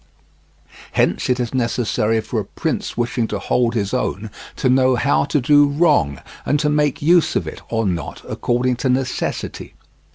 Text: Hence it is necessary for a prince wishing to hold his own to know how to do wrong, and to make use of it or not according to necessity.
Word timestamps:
Hence 0.93 1.29
it 1.29 1.39
is 1.39 1.53
necessary 1.53 2.21
for 2.21 2.39
a 2.39 2.45
prince 2.45 2.97
wishing 2.97 3.27
to 3.27 3.37
hold 3.37 3.75
his 3.75 3.93
own 3.93 4.31
to 4.55 4.67
know 4.67 4.95
how 4.95 5.25
to 5.25 5.39
do 5.39 5.67
wrong, 5.67 6.19
and 6.43 6.59
to 6.59 6.69
make 6.69 7.03
use 7.03 7.35
of 7.35 7.45
it 7.45 7.61
or 7.69 7.85
not 7.85 8.23
according 8.27 8.77
to 8.77 8.89
necessity. 8.89 9.75